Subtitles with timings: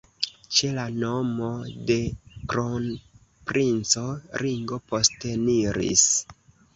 [0.59, 1.49] Ĉe la nomo
[1.89, 1.97] de
[2.53, 4.01] kronprinco
[4.45, 6.07] Ringo posteniris.